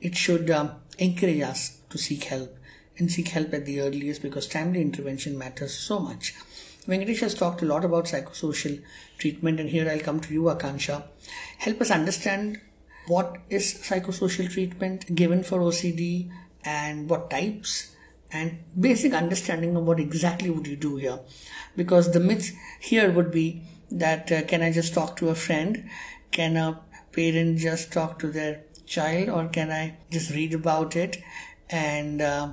it 0.00 0.16
should 0.16 0.50
um, 0.50 0.72
encourage 0.98 1.40
us 1.40 1.78
to 1.90 1.98
seek 1.98 2.24
help 2.24 2.56
and 2.98 3.10
seek 3.10 3.28
help 3.28 3.52
at 3.54 3.64
the 3.66 3.80
earliest 3.80 4.22
because 4.22 4.46
timely 4.46 4.80
intervention 4.80 5.38
matters 5.38 5.74
so 5.74 5.98
much 5.98 6.34
Venkatesh 6.86 7.20
has 7.20 7.34
talked 7.34 7.62
a 7.62 7.64
lot 7.64 7.84
about 7.84 8.06
psychosocial 8.06 8.82
treatment, 9.16 9.60
and 9.60 9.68
here 9.68 9.88
I'll 9.88 10.00
come 10.00 10.18
to 10.18 10.34
you, 10.34 10.42
Akanksha. 10.42 11.04
Help 11.58 11.80
us 11.80 11.92
understand 11.92 12.60
what 13.06 13.38
is 13.48 13.74
psychosocial 13.74 14.50
treatment 14.50 15.14
given 15.14 15.44
for 15.44 15.60
OCD 15.60 16.30
and 16.64 17.08
what 17.08 17.30
types 17.30 17.94
and 18.32 18.58
basic 18.78 19.12
understanding 19.12 19.76
of 19.76 19.84
what 19.84 20.00
exactly 20.00 20.50
would 20.50 20.66
you 20.66 20.76
do 20.76 20.96
here 20.96 21.18
because 21.76 22.12
the 22.12 22.20
myth 22.20 22.52
here 22.80 23.10
would 23.10 23.30
be 23.30 23.62
that 23.90 24.32
uh, 24.32 24.42
can 24.42 24.62
i 24.62 24.72
just 24.72 24.94
talk 24.94 25.16
to 25.16 25.28
a 25.28 25.34
friend 25.34 25.88
can 26.30 26.56
a 26.56 26.80
parent 27.12 27.58
just 27.58 27.92
talk 27.92 28.18
to 28.18 28.28
their 28.28 28.62
child 28.86 29.28
or 29.28 29.48
can 29.48 29.70
i 29.70 29.96
just 30.10 30.30
read 30.30 30.54
about 30.54 30.96
it 30.96 31.22
and 31.70 32.22
uh, 32.22 32.50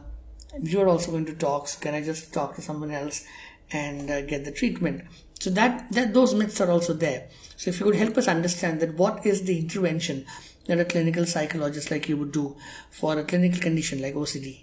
you're 0.61 0.89
also 0.89 1.11
going 1.11 1.25
to 1.25 1.35
talk 1.35 1.67
so 1.67 1.79
can 1.79 1.93
i 1.93 2.01
just 2.01 2.33
talk 2.33 2.55
to 2.55 2.61
someone 2.61 2.91
else 2.91 3.25
and 3.71 4.09
uh, 4.09 4.21
get 4.21 4.45
the 4.45 4.51
treatment. 4.51 5.03
So 5.39 5.49
that, 5.51 5.91
that 5.91 6.13
those 6.13 6.33
myths 6.33 6.59
are 6.61 6.69
also 6.69 6.93
there. 6.93 7.27
So 7.55 7.69
if 7.69 7.79
you 7.79 7.85
could 7.85 7.95
help 7.95 8.17
us 8.17 8.27
understand 8.27 8.79
that 8.81 8.95
what 8.95 9.25
is 9.25 9.43
the 9.43 9.57
intervention 9.59 10.25
that 10.67 10.79
a 10.79 10.85
clinical 10.85 11.25
psychologist 11.25 11.91
like 11.91 12.09
you 12.09 12.17
would 12.17 12.31
do 12.31 12.55
for 12.89 13.17
a 13.17 13.23
clinical 13.23 13.59
condition 13.59 14.01
like 14.01 14.15
OCD? 14.15 14.61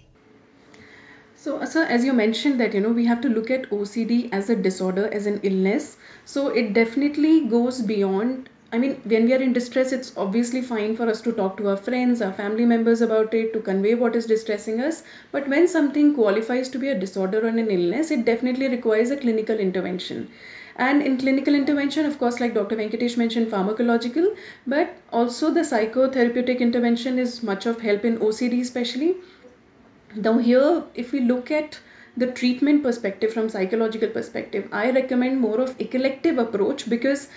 So, 1.47 1.59
uh, 1.59 1.65
sir, 1.65 1.83
as 1.83 2.03
you 2.03 2.11
mentioned 2.11 2.59
that 2.59 2.73
you 2.73 2.81
know 2.81 2.89
we 2.89 3.05
have 3.05 3.21
to 3.21 3.29
look 3.29 3.49
at 3.49 3.69
OCD 3.69 4.27
as 4.33 4.49
a 4.49 4.55
disorder, 4.57 5.07
as 5.13 5.27
an 5.27 5.39
illness. 5.43 5.95
So 6.25 6.49
it 6.49 6.73
definitely 6.73 7.47
goes 7.47 7.79
beyond 7.81 8.49
I 8.73 8.79
mean, 8.79 8.99
when 9.05 9.23
we 9.23 9.33
are 9.33 9.41
in 9.41 9.53
distress, 9.53 9.93
it's 9.93 10.11
obviously 10.17 10.61
fine 10.61 10.97
for 10.97 11.07
us 11.07 11.21
to 11.21 11.31
talk 11.31 11.55
to 11.55 11.69
our 11.69 11.77
friends, 11.77 12.21
our 12.21 12.33
family 12.33 12.65
members 12.65 12.99
about 12.99 13.33
it, 13.33 13.53
to 13.53 13.61
convey 13.61 13.95
what 13.95 14.13
is 14.17 14.25
distressing 14.25 14.81
us. 14.81 15.03
But 15.31 15.47
when 15.47 15.69
something 15.69 16.13
qualifies 16.15 16.67
to 16.71 16.79
be 16.79 16.89
a 16.89 16.99
disorder 16.99 17.39
or 17.45 17.47
an 17.47 17.59
illness, 17.59 18.11
it 18.11 18.25
definitely 18.25 18.67
requires 18.67 19.09
a 19.09 19.15
clinical 19.15 19.57
intervention. 19.57 20.29
And 20.75 21.01
in 21.01 21.17
clinical 21.17 21.55
intervention, 21.55 22.05
of 22.05 22.19
course, 22.19 22.41
like 22.41 22.55
Dr. 22.55 22.75
Venkatesh 22.75 23.15
mentioned, 23.15 23.47
pharmacological, 23.47 24.35
but 24.67 24.93
also 25.13 25.49
the 25.51 25.61
psychotherapeutic 25.61 26.59
intervention 26.59 27.17
is 27.17 27.41
much 27.41 27.65
of 27.65 27.79
help 27.79 28.03
in 28.03 28.17
OCD, 28.17 28.59
especially. 28.59 29.15
Now, 30.17 30.39
here, 30.39 30.83
if 30.95 31.11
we 31.11 31.19
look 31.19 31.51
at 31.51 31.79
the 32.17 32.25
treatment 32.31 32.81
perspective 32.81 33.31
from 33.31 33.49
psychological 33.49 34.09
perspective, 34.09 34.67
I 34.71 34.89
recommend 34.89 35.39
more 35.39 35.59
of 35.61 35.75
a 35.79 35.85
collective 35.85 36.39
approach 36.39 36.89
because 36.89 37.29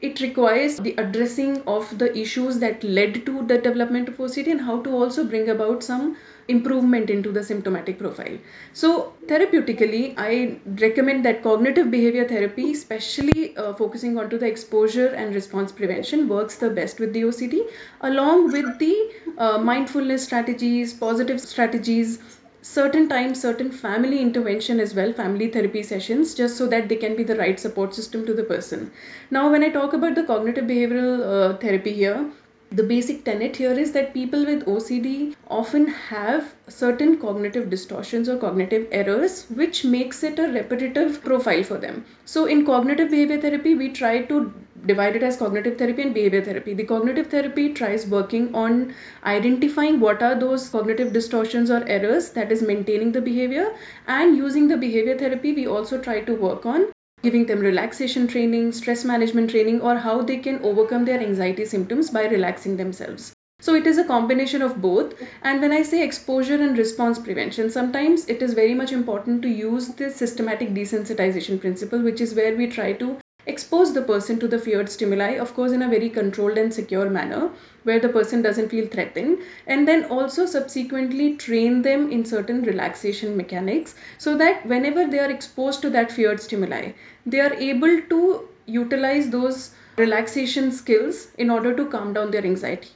it 0.00 0.20
requires 0.22 0.78
the 0.78 0.94
addressing 0.96 1.62
of 1.66 1.98
the 1.98 2.16
issues 2.16 2.58
that 2.60 2.82
led 2.82 3.26
to 3.26 3.46
the 3.46 3.58
development 3.58 4.08
of 4.08 4.16
OCD 4.16 4.50
and 4.50 4.62
how 4.62 4.80
to 4.80 4.90
also 4.90 5.24
bring 5.24 5.50
about 5.50 5.82
some 5.82 6.16
improvement 6.48 7.10
into 7.10 7.32
the 7.32 7.42
symptomatic 7.42 7.98
profile. 7.98 8.38
So, 8.72 9.14
therapeutically, 9.26 10.14
I 10.16 10.58
recommend 10.80 11.24
that 11.24 11.42
cognitive 11.42 11.90
behavior 11.90 12.26
therapy, 12.26 12.72
especially 12.72 13.56
uh, 13.56 13.74
focusing 13.74 14.18
onto 14.18 14.38
the 14.38 14.46
exposure 14.46 15.08
and 15.08 15.34
response 15.34 15.72
prevention, 15.72 16.28
works 16.28 16.56
the 16.56 16.70
best 16.70 17.00
with 17.00 17.12
the 17.12 17.24
OCD, 17.24 17.62
along 18.00 18.52
with 18.52 18.78
the 18.78 19.12
uh, 19.38 19.58
mindfulness 19.58 20.24
strategies, 20.24 20.92
positive 20.92 21.40
strategies, 21.40 22.18
certain 22.62 23.08
times 23.08 23.40
certain 23.40 23.72
family 23.72 24.20
intervention 24.20 24.78
as 24.78 24.94
well 24.94 25.12
family 25.12 25.48
therapy 25.48 25.82
sessions 25.82 26.32
just 26.32 26.56
so 26.56 26.66
that 26.68 26.88
they 26.88 26.94
can 26.94 27.16
be 27.16 27.24
the 27.24 27.36
right 27.36 27.58
support 27.58 27.92
system 27.92 28.24
to 28.24 28.34
the 28.34 28.44
person 28.44 28.88
now 29.32 29.50
when 29.50 29.64
i 29.64 29.68
talk 29.68 29.92
about 29.94 30.14
the 30.14 30.22
cognitive 30.22 30.64
behavioral 30.64 31.24
uh, 31.32 31.56
therapy 31.58 31.92
here 31.92 32.30
the 32.74 32.82
basic 32.82 33.24
tenet 33.24 33.56
here 33.56 33.72
is 33.72 33.92
that 33.92 34.14
people 34.14 34.46
with 34.46 34.64
OCD 34.64 35.34
often 35.48 35.86
have 35.86 36.54
certain 36.68 37.18
cognitive 37.18 37.68
distortions 37.68 38.28
or 38.30 38.38
cognitive 38.38 38.86
errors, 38.90 39.44
which 39.50 39.84
makes 39.84 40.22
it 40.22 40.38
a 40.38 40.48
repetitive 40.48 41.22
profile 41.22 41.62
for 41.62 41.76
them. 41.76 42.04
So, 42.24 42.46
in 42.46 42.64
cognitive 42.64 43.10
behavior 43.10 43.40
therapy, 43.40 43.74
we 43.74 43.90
try 43.90 44.22
to 44.22 44.54
divide 44.86 45.16
it 45.16 45.22
as 45.22 45.36
cognitive 45.36 45.76
therapy 45.76 46.02
and 46.02 46.14
behavior 46.14 46.42
therapy. 46.42 46.72
The 46.72 46.84
cognitive 46.84 47.26
therapy 47.26 47.74
tries 47.74 48.06
working 48.06 48.54
on 48.54 48.94
identifying 49.24 50.00
what 50.00 50.22
are 50.22 50.34
those 50.34 50.68
cognitive 50.70 51.12
distortions 51.12 51.70
or 51.70 51.86
errors 51.86 52.30
that 52.30 52.50
is 52.50 52.62
maintaining 52.62 53.12
the 53.12 53.20
behavior, 53.20 53.74
and 54.06 54.36
using 54.36 54.68
the 54.68 54.78
behavior 54.78 55.18
therapy, 55.18 55.52
we 55.52 55.66
also 55.66 56.00
try 56.00 56.20
to 56.22 56.34
work 56.34 56.64
on 56.64 56.86
giving 57.22 57.46
them 57.46 57.60
relaxation 57.60 58.26
training, 58.26 58.72
stress 58.72 59.04
management 59.04 59.50
training, 59.50 59.80
or 59.80 59.96
how 59.96 60.22
they 60.22 60.38
can 60.38 60.62
overcome 60.62 61.04
their 61.04 61.20
anxiety 61.20 61.64
symptoms 61.64 62.10
by 62.10 62.26
relaxing 62.26 62.76
themselves. 62.76 63.32
So 63.60 63.74
it 63.76 63.86
is 63.86 63.96
a 63.96 64.04
combination 64.04 64.60
of 64.60 64.82
both. 64.82 65.14
And 65.42 65.60
when 65.60 65.72
I 65.72 65.82
say 65.82 66.02
exposure 66.02 66.60
and 66.60 66.76
response 66.76 67.20
prevention, 67.20 67.70
sometimes 67.70 68.28
it 68.28 68.42
is 68.42 68.54
very 68.54 68.74
much 68.74 68.90
important 68.90 69.40
to 69.42 69.48
use 69.48 69.88
the 69.88 70.10
systematic 70.10 70.70
desensitization 70.70 71.60
principle, 71.60 72.02
which 72.02 72.20
is 72.20 72.34
where 72.34 72.56
we 72.56 72.66
try 72.66 72.92
to 72.94 73.18
expose 73.44 73.92
the 73.92 74.02
person 74.02 74.38
to 74.38 74.46
the 74.46 74.58
feared 74.58 74.88
stimuli 74.88 75.30
of 75.44 75.52
course 75.54 75.72
in 75.72 75.82
a 75.82 75.88
very 75.88 76.08
controlled 76.08 76.56
and 76.58 76.72
secure 76.72 77.10
manner 77.10 77.50
where 77.82 77.98
the 77.98 78.08
person 78.08 78.40
doesn't 78.40 78.68
feel 78.68 78.86
threatened 78.86 79.36
and 79.66 79.88
then 79.88 80.04
also 80.04 80.46
subsequently 80.46 81.36
train 81.36 81.82
them 81.82 82.08
in 82.12 82.24
certain 82.24 82.62
relaxation 82.62 83.36
mechanics 83.36 83.96
so 84.18 84.36
that 84.36 84.64
whenever 84.66 85.06
they 85.08 85.18
are 85.18 85.30
exposed 85.30 85.82
to 85.82 85.90
that 85.90 86.12
feared 86.12 86.40
stimuli 86.40 86.92
they 87.26 87.40
are 87.40 87.54
able 87.54 88.00
to 88.02 88.48
utilize 88.66 89.28
those 89.30 89.74
relaxation 89.96 90.70
skills 90.70 91.26
in 91.36 91.50
order 91.50 91.74
to 91.74 91.86
calm 91.86 92.12
down 92.12 92.30
their 92.30 92.44
anxiety 92.44 92.90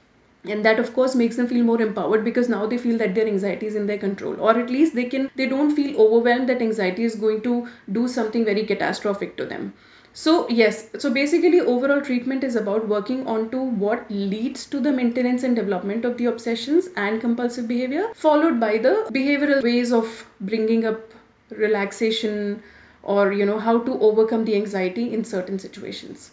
and 0.45 0.65
that 0.65 0.79
of 0.79 0.93
course 0.95 1.15
makes 1.15 1.37
them 1.37 1.49
feel 1.49 1.65
more 1.65 1.81
empowered 1.81 2.25
because 2.25 2.49
now 2.49 2.67
they 2.67 2.79
feel 2.79 2.99
that 2.99 3.15
their 3.15 3.27
anxiety 3.27 3.67
is 3.67 3.75
in 3.75 3.87
their 3.87 3.99
control. 3.99 4.41
Or 4.41 4.59
at 4.59 4.71
least 4.71 4.95
they 4.95 5.05
can 5.05 5.31
they 5.35 5.47
don't 5.47 5.75
feel 5.75 6.01
overwhelmed 6.01 6.49
that 6.49 6.63
anxiety 6.63 7.05
is 7.05 7.17
going 7.17 7.43
to 7.43 7.69
do 7.91 8.07
something 8.09 8.45
very 8.45 8.65
catastrophic 8.65 9.37
to 9.39 9.47
them. 9.47 9.73
So, 10.19 10.49
yes, 10.49 10.89
so 10.99 11.13
basically, 11.13 11.61
overall 11.61 12.01
treatment 12.01 12.43
is 12.43 12.57
about 12.57 12.89
working 12.89 13.27
on 13.27 13.51
to 13.51 13.59
what 13.59 14.11
leads 14.11 14.65
to 14.69 14.81
the 14.81 14.91
maintenance 14.91 15.43
and 15.43 15.55
development 15.55 16.07
of 16.07 16.17
the 16.17 16.25
obsessions 16.25 16.89
and 16.97 17.21
compulsive 17.21 17.69
behavior, 17.69 18.07
followed 18.15 18.59
by 18.59 18.79
the 18.79 18.95
behavioral 19.11 19.63
ways 19.63 19.93
of 19.93 20.27
bringing 20.41 20.87
up 20.87 21.13
relaxation 21.51 22.63
or, 23.03 23.31
you 23.31 23.45
know, 23.45 23.59
how 23.59 23.79
to 23.81 24.01
overcome 24.01 24.47
the 24.47 24.57
anxiety 24.57 25.13
in 25.13 25.23
certain 25.23 25.59
situations. 25.59 26.31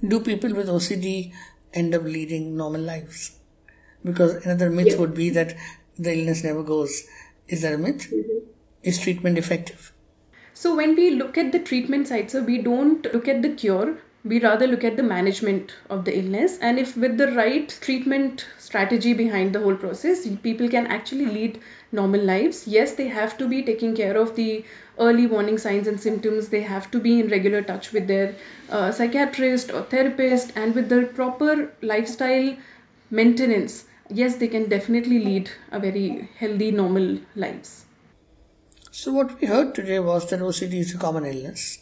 Do 0.00 0.20
people 0.20 0.54
with 0.54 0.68
OCD 0.68 1.32
end 1.74 1.94
up 1.94 2.02
leading 2.02 2.56
normal 2.56 2.80
lives? 2.80 3.38
Because 4.04 4.44
another 4.44 4.70
myth 4.70 4.98
would 4.98 5.14
be 5.14 5.30
that 5.30 5.56
the 5.98 6.16
illness 6.16 6.44
never 6.44 6.62
goes. 6.62 7.04
Is 7.48 7.62
that 7.62 7.74
a 7.74 7.78
myth? 7.78 8.10
Mm-hmm. 8.10 8.46
Is 8.82 9.00
treatment 9.00 9.38
effective? 9.38 9.92
So 10.54 10.76
when 10.76 10.96
we 10.96 11.10
look 11.10 11.38
at 11.38 11.52
the 11.52 11.58
treatment 11.58 12.08
side, 12.08 12.30
so 12.30 12.42
we 12.42 12.62
don't 12.62 13.04
look 13.12 13.28
at 13.28 13.42
the 13.42 13.50
cure, 13.50 13.98
we 14.28 14.38
rather 14.40 14.66
look 14.66 14.84
at 14.84 14.96
the 14.98 15.02
management 15.02 15.74
of 15.88 16.04
the 16.04 16.16
illness. 16.16 16.58
And 16.60 16.78
if 16.78 16.96
with 16.96 17.16
the 17.16 17.32
right 17.32 17.68
treatment 17.80 18.46
strategy 18.58 19.14
behind 19.14 19.54
the 19.54 19.60
whole 19.60 19.76
process, 19.76 20.28
people 20.42 20.68
can 20.68 20.86
actually 20.86 21.26
lead 21.26 21.60
normal 21.92 22.20
lives. 22.20 22.66
Yes, 22.68 22.92
they 22.94 23.08
have 23.08 23.38
to 23.38 23.48
be 23.48 23.62
taking 23.62 23.96
care 23.96 24.18
of 24.18 24.36
the 24.36 24.64
early 24.98 25.26
warning 25.26 25.56
signs 25.56 25.86
and 25.86 25.98
symptoms. 25.98 26.50
They 26.50 26.60
have 26.60 26.90
to 26.90 27.00
be 27.00 27.20
in 27.20 27.28
regular 27.28 27.62
touch 27.62 27.92
with 27.92 28.06
their 28.06 28.34
uh, 28.68 28.92
psychiatrist 28.92 29.72
or 29.72 29.82
therapist 29.82 30.52
and 30.56 30.74
with 30.74 30.90
the 30.90 31.06
proper 31.14 31.72
lifestyle 31.80 32.54
maintenance. 33.10 33.84
Yes, 34.10 34.36
they 34.36 34.48
can 34.48 34.68
definitely 34.68 35.24
lead 35.24 35.50
a 35.72 35.80
very 35.80 36.28
healthy, 36.36 36.70
normal 36.70 37.18
lives. 37.34 37.86
So, 38.90 39.12
what 39.12 39.40
we 39.40 39.46
heard 39.46 39.74
today 39.74 40.00
was 40.00 40.28
that 40.30 40.40
OCD 40.40 40.80
is 40.80 40.94
a 40.94 40.98
common 40.98 41.24
illness 41.24 41.78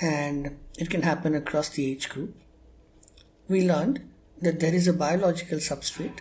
and 0.00 0.58
it 0.78 0.90
can 0.90 1.02
happen 1.02 1.34
across 1.34 1.68
the 1.68 1.90
age 1.90 2.08
group. 2.08 2.34
We 3.48 3.66
learned 3.66 4.08
that 4.40 4.60
there 4.60 4.74
is 4.74 4.88
a 4.88 4.92
biological 4.92 5.58
substrate. 5.58 6.20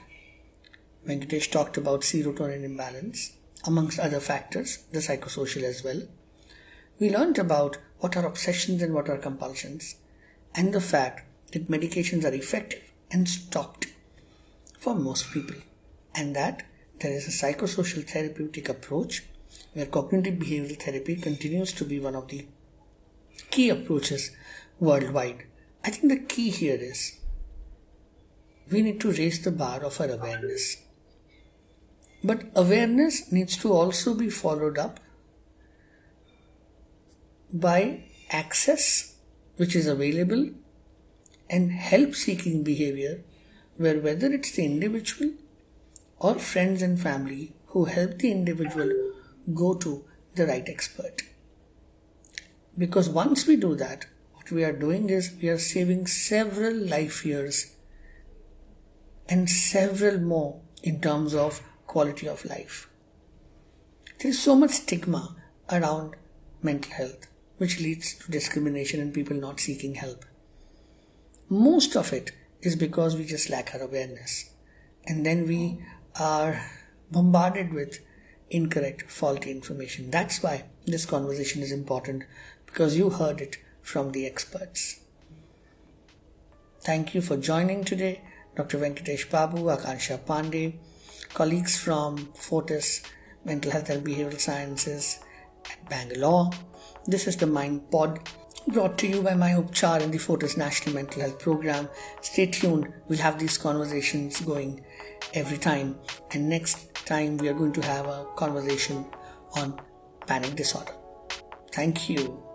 Venkatesh 1.07 1.49
talked 1.49 1.77
about 1.77 2.01
serotonin 2.01 2.63
imbalance, 2.63 3.33
amongst 3.65 3.99
other 3.99 4.19
factors, 4.19 4.79
the 4.91 4.99
psychosocial 4.99 5.63
as 5.63 5.83
well. 5.83 6.01
We 6.99 7.09
learned 7.09 7.39
about 7.39 7.77
what 7.99 8.17
are 8.17 8.25
obsessions 8.25 8.81
and 8.81 8.93
what 8.93 9.09
are 9.09 9.17
compulsions, 9.17 9.95
and 10.53 10.73
the 10.73 10.81
fact 10.81 11.25
that 11.53 11.69
medications 11.69 12.25
are 12.25 12.33
effective 12.33 12.83
and 13.11 13.27
stopped 13.27 13.87
for 14.77 14.95
most 14.95 15.31
people, 15.31 15.55
and 16.13 16.35
that 16.35 16.63
there 16.99 17.13
is 17.13 17.27
a 17.27 17.31
psychosocial 17.31 18.05
therapeutic 18.05 18.67
approach 18.67 19.23
where 19.73 19.85
cognitive 19.85 20.35
behavioral 20.35 20.81
therapy 20.81 21.15
continues 21.15 21.71
to 21.73 21.85
be 21.85 21.99
one 21.99 22.15
of 22.15 22.27
the 22.27 22.45
key 23.49 23.69
approaches 23.69 24.31
worldwide. 24.79 25.45
I 25.83 25.91
think 25.91 26.09
the 26.09 26.19
key 26.19 26.49
here 26.49 26.77
is 26.79 27.19
we 28.71 28.81
need 28.81 28.99
to 29.01 29.11
raise 29.11 29.41
the 29.41 29.51
bar 29.51 29.83
of 29.83 29.99
our 29.99 30.09
awareness. 30.09 30.77
But 32.23 32.43
awareness 32.55 33.31
needs 33.31 33.57
to 33.57 33.71
also 33.71 34.13
be 34.13 34.29
followed 34.29 34.77
up 34.77 34.99
by 37.51 38.03
access, 38.29 39.15
which 39.57 39.75
is 39.75 39.87
available, 39.87 40.51
and 41.49 41.71
help 41.71 42.13
seeking 42.13 42.63
behavior, 42.63 43.23
where 43.77 43.99
whether 43.99 44.27
it's 44.27 44.51
the 44.51 44.65
individual 44.65 45.31
or 46.19 46.35
friends 46.35 46.81
and 46.81 47.01
family 47.01 47.53
who 47.67 47.85
help 47.85 48.19
the 48.19 48.31
individual 48.31 48.91
go 49.53 49.73
to 49.75 50.03
the 50.35 50.45
right 50.45 50.67
expert. 50.67 51.21
Because 52.79 53.09
once 53.09 53.45
we 53.45 53.57
do 53.57 53.75
that, 53.75 54.05
what 54.35 54.51
we 54.51 54.63
are 54.63 54.71
doing 54.71 55.09
is 55.09 55.35
we 55.41 55.49
are 55.49 55.59
saving 55.59 56.07
several 56.07 56.73
life 56.73 57.25
years 57.25 57.75
and 59.27 59.49
several 59.49 60.17
more 60.17 60.61
in 60.81 61.01
terms 61.01 61.35
of 61.35 61.61
quality 61.87 62.27
of 62.27 62.45
life. 62.45 62.89
There 64.19 64.31
is 64.31 64.41
so 64.41 64.55
much 64.55 64.71
stigma 64.71 65.35
around 65.69 66.15
mental 66.63 66.93
health, 66.93 67.27
which 67.57 67.81
leads 67.81 68.13
to 68.15 68.31
discrimination 68.31 69.01
and 69.01 69.13
people 69.13 69.35
not 69.35 69.59
seeking 69.59 69.95
help. 69.95 70.23
Most 71.49 71.97
of 71.97 72.13
it 72.13 72.31
is 72.61 72.77
because 72.77 73.17
we 73.17 73.25
just 73.25 73.49
lack 73.49 73.75
our 73.75 73.81
awareness. 73.81 74.51
And 75.05 75.25
then 75.25 75.45
we 75.45 75.83
are 76.17 76.65
bombarded 77.11 77.73
with 77.73 77.99
incorrect, 78.49 79.11
faulty 79.11 79.51
information. 79.51 80.11
That's 80.11 80.41
why 80.41 80.65
this 80.85 81.05
conversation 81.05 81.61
is 81.61 81.71
important 81.71 82.23
because 82.69 82.95
you 82.95 83.09
heard 83.09 83.41
it 83.41 83.57
from 83.81 84.11
the 84.11 84.25
experts. 84.25 84.99
Thank 86.81 87.15
you 87.15 87.21
for 87.21 87.35
joining 87.35 87.83
today, 87.83 88.21
Dr. 88.55 88.77
Venkatesh 88.77 89.29
Babu, 89.29 89.63
Akanksha 89.75 90.19
Pandey, 90.19 90.75
colleagues 91.33 91.77
from 91.77 92.17
Fortis 92.35 93.01
Mental 93.43 93.71
Health 93.71 93.89
and 93.89 94.05
Behavioral 94.05 94.39
Sciences 94.39 95.19
at 95.71 95.89
Bangalore. 95.89 96.51
This 97.07 97.27
is 97.27 97.37
the 97.37 97.47
Mind 97.47 97.89
Pod 97.91 98.19
brought 98.67 98.97
to 98.99 99.07
you 99.07 99.23
by 99.23 99.33
my 99.33 99.49
Upchar 99.51 100.01
and 100.03 100.13
the 100.13 100.19
Fortis 100.19 100.55
National 100.55 100.95
Mental 100.95 101.21
Health 101.21 101.39
Program. 101.39 101.89
Stay 102.21 102.45
tuned, 102.45 102.93
we'll 103.07 103.19
have 103.19 103.39
these 103.39 103.57
conversations 103.57 104.41
going 104.41 104.85
every 105.33 105.57
time. 105.57 105.95
And 106.31 106.47
next 106.47 106.93
time, 107.05 107.37
we 107.37 107.49
are 107.49 107.53
going 107.53 107.73
to 107.73 107.81
have 107.81 108.05
a 108.05 108.25
conversation 108.35 109.05
on 109.55 109.81
panic 110.27 110.55
disorder. 110.55 110.93
Thank 111.71 112.09
you. 112.09 112.48